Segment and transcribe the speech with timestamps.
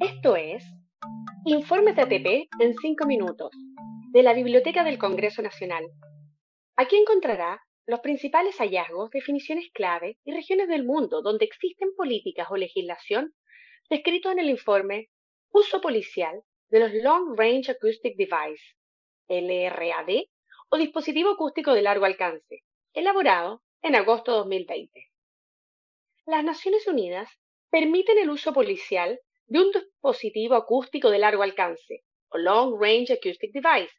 [0.00, 0.64] Esto es
[1.44, 3.50] Informes de ATP en 5 minutos
[4.12, 5.86] de la Biblioteca del Congreso Nacional.
[6.76, 12.56] Aquí encontrará los principales hallazgos, definiciones clave y regiones del mundo donde existen políticas o
[12.56, 13.34] legislación
[13.90, 15.08] descritos en el informe
[15.50, 18.76] Uso policial de los Long Range Acoustic Device,
[19.28, 20.26] LRAD,
[20.68, 22.62] o dispositivo acústico de largo alcance,
[22.92, 25.06] elaborado en agosto de 2020.
[26.26, 27.28] Las Naciones Unidas
[27.70, 29.18] permiten el uso policial
[29.48, 33.94] de un dispositivo acústico de largo alcance, o Long Range Acoustic Device,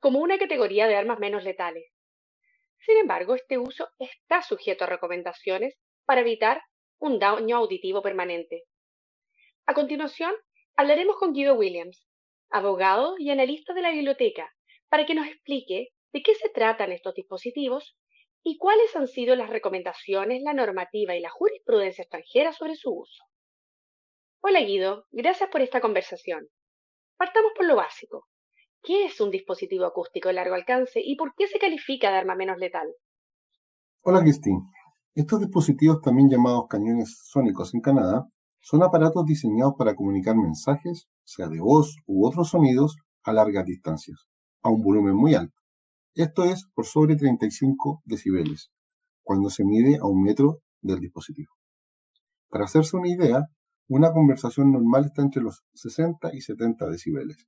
[0.00, 1.84] como una categoría de armas menos letales.
[2.84, 6.60] Sin embargo, este uso está sujeto a recomendaciones para evitar
[6.98, 8.64] un daño auditivo permanente.
[9.66, 10.34] A continuación,
[10.76, 12.08] hablaremos con Guido Williams,
[12.50, 14.52] abogado y analista de la biblioteca,
[14.88, 17.96] para que nos explique de qué se tratan estos dispositivos
[18.42, 23.24] y cuáles han sido las recomendaciones, la normativa y la jurisprudencia extranjera sobre su uso.
[24.46, 26.46] Hola Guido, gracias por esta conversación.
[27.16, 28.26] Partamos por lo básico.
[28.82, 32.34] ¿Qué es un dispositivo acústico de largo alcance y por qué se califica de arma
[32.34, 32.86] menos letal?
[34.02, 34.60] Hola Christine.
[35.14, 38.26] Estos dispositivos, también llamados cañones sónicos en Canadá,
[38.60, 44.26] son aparatos diseñados para comunicar mensajes, sea de voz u otros sonidos, a largas distancias,
[44.62, 45.58] a un volumen muy alto.
[46.14, 48.70] Esto es por sobre 35 decibeles,
[49.22, 51.54] cuando se mide a un metro del dispositivo.
[52.50, 53.48] Para hacerse una idea,
[53.88, 57.46] una conversación normal está entre los 60 y 70 decibeles.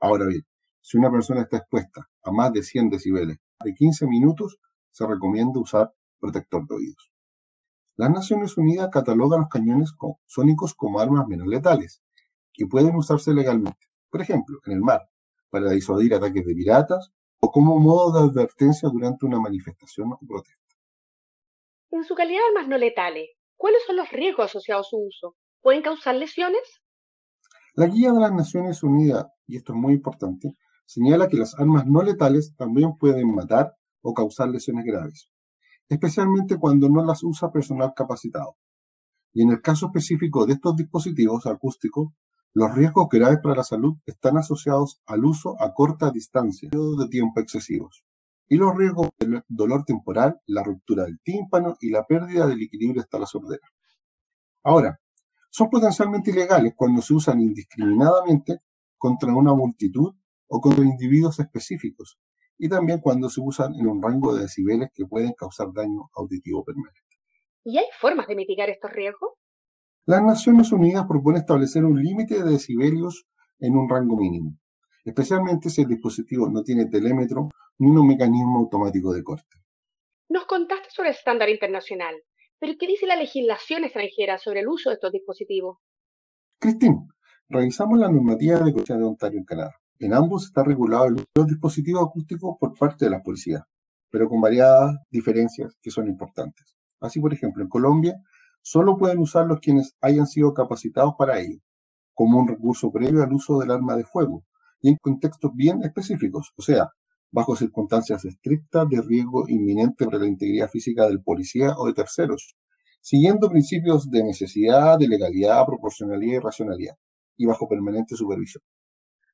[0.00, 0.46] Ahora bien,
[0.80, 4.58] si una persona está expuesta a más de 100 decibeles de 15 minutos,
[4.90, 7.10] se recomienda usar protector de oídos.
[7.96, 9.92] Las Naciones Unidas catalogan los cañones
[10.26, 12.02] sónicos como armas menos letales
[12.54, 15.08] y pueden usarse legalmente, por ejemplo, en el mar,
[15.50, 20.76] para disuadir ataques de piratas o como modo de advertencia durante una manifestación o protesta.
[21.90, 25.36] En su calidad de armas no letales, ¿cuáles son los riesgos asociados a su uso?
[25.60, 26.60] ¿Pueden causar lesiones?
[27.74, 31.86] La guía de las Naciones Unidas, y esto es muy importante, señala que las armas
[31.86, 35.28] no letales también pueden matar o causar lesiones graves,
[35.88, 38.56] especialmente cuando no las usa personal capacitado.
[39.32, 42.08] Y en el caso específico de estos dispositivos acústicos,
[42.54, 47.08] los riesgos graves para la salud están asociados al uso a corta distancia, periodos de
[47.08, 48.04] tiempo excesivos,
[48.48, 53.02] y los riesgos del dolor temporal, la ruptura del tímpano y la pérdida del equilibrio
[53.02, 53.68] hasta la sordera.
[54.64, 54.98] Ahora,
[55.58, 58.60] son potencialmente ilegales cuando se usan indiscriminadamente
[58.96, 60.14] contra una multitud
[60.46, 62.16] o contra individuos específicos,
[62.56, 66.64] y también cuando se usan en un rango de decibeles que pueden causar daño auditivo
[66.64, 67.16] permanente.
[67.64, 69.32] ¿Y hay formas de mitigar estos riesgos?
[70.06, 73.26] Las Naciones Unidas proponen establecer un límite de decibelios
[73.58, 74.56] en un rango mínimo,
[75.04, 77.48] especialmente si el dispositivo no tiene telémetro
[77.78, 79.56] ni un mecanismo automático de corte.
[80.28, 82.14] Nos contaste sobre el estándar internacional,
[82.58, 85.78] pero ¿qué dice la legislación extranjera sobre el uso de estos dispositivos?
[86.58, 87.08] Cristín,
[87.48, 89.74] revisamos la normativa de Comunidad de Ontario en Canadá.
[90.00, 93.64] En ambos está regulado el uso de los dispositivos acústicos por parte de la policía,
[94.10, 96.76] pero con variadas diferencias que son importantes.
[97.00, 98.14] Así, por ejemplo, en Colombia
[98.62, 101.60] solo pueden usarlos quienes hayan sido capacitados para ello,
[102.12, 104.44] como un recurso previo al uso del arma de fuego,
[104.80, 106.88] y en contextos bien específicos, o sea,
[107.30, 112.56] bajo circunstancias estrictas de riesgo inminente para la integridad física del policía o de terceros,
[113.00, 116.94] siguiendo principios de necesidad, de legalidad, proporcionalidad y racionalidad,
[117.36, 118.62] y bajo permanente supervisión.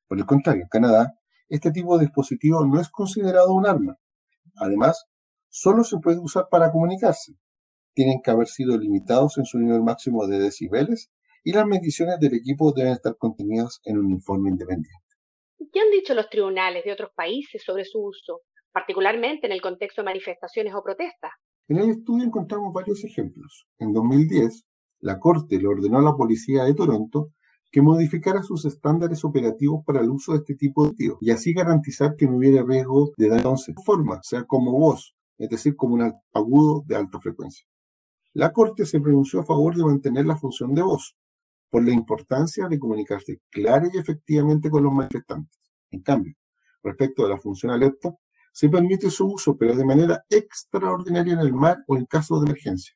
[0.07, 1.13] Por el contrario, en Canadá,
[1.49, 3.97] este tipo de dispositivo no es considerado un arma.
[4.55, 5.05] Además,
[5.49, 7.33] solo se puede usar para comunicarse.
[7.93, 11.11] Tienen que haber sido limitados en su nivel máximo de decibeles
[11.43, 15.04] y las mediciones del equipo deben estar contenidas en un informe independiente.
[15.75, 20.01] ¿Qué han dicho los tribunales de otros países sobre su uso, particularmente en el contexto
[20.01, 21.31] de manifestaciones o protestas?
[21.67, 23.67] En el estudio encontramos varios ejemplos.
[23.77, 24.63] En 2010,
[25.01, 27.31] la Corte le ordenó a la Policía de Toronto
[27.73, 31.51] que modificara sus estándares operativos para el uso de este tipo de tío y así
[31.51, 35.95] garantizar que no hubiera riesgo de daño en forma, sea como voz, es decir, como
[35.95, 37.67] un agudo de alta frecuencia.
[38.31, 41.17] La Corte se pronunció a favor de mantener la función de voz,
[41.69, 45.64] por la importancia de comunicarse clara y efectivamente con los manifestantes.
[45.95, 46.35] En cambio,
[46.83, 48.13] respecto a la función alerta,
[48.51, 52.47] se permite su uso, pero de manera extraordinaria en el mar o en caso de
[52.47, 52.93] emergencia.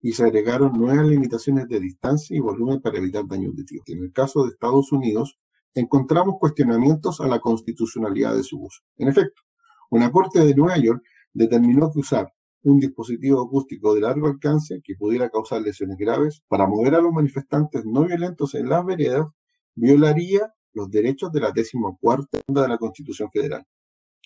[0.00, 3.84] Y se agregaron nuevas limitaciones de distancia y volumen para evitar daños de tiro.
[3.86, 5.38] En el caso de Estados Unidos,
[5.74, 8.80] encontramos cuestionamientos a la constitucionalidad de su uso.
[8.96, 9.42] En efecto,
[9.90, 11.02] una corte de Nueva York
[11.34, 12.32] determinó que usar
[12.62, 17.12] un dispositivo acústico de largo alcance que pudiera causar lesiones graves para mover a los
[17.12, 19.26] manifestantes no violentos en las veredas
[19.74, 23.64] violaría los derechos de la décima cuarta de la Constitución Federal.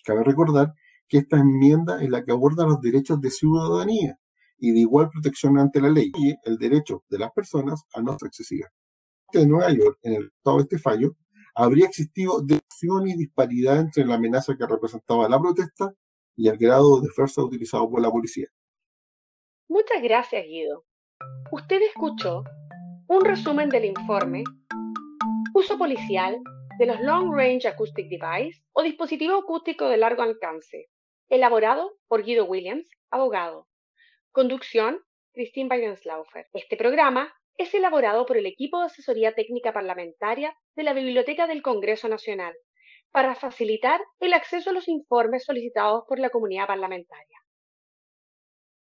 [0.03, 0.73] Cabe recordar
[1.07, 4.19] que esta enmienda es la que aborda los derechos de ciudadanía
[4.57, 8.17] y de igual protección ante la ley y el derecho de las personas a no
[8.17, 8.67] ser excesiva.
[9.33, 11.15] de Nueva York, en el estado de este fallo,
[11.53, 15.93] habría existido división y disparidad entre la amenaza que representaba la protesta
[16.35, 18.47] y el grado de fuerza utilizado por la policía.
[19.67, 20.85] Muchas gracias, Guido.
[21.51, 22.43] Usted escuchó
[23.07, 24.43] un resumen del informe
[25.59, 26.37] Uso policial
[26.77, 30.85] de los Long Range Acoustic Device o dispositivo acústico de largo alcance,
[31.29, 33.67] elaborado por Guido Williams, abogado.
[34.31, 34.99] Conducción,
[35.33, 36.45] Christine Weidenslaufer.
[36.53, 41.63] Este programa es elaborado por el equipo de asesoría técnica parlamentaria de la Biblioteca del
[41.63, 42.53] Congreso Nacional
[43.11, 47.39] para facilitar el acceso a los informes solicitados por la comunidad parlamentaria.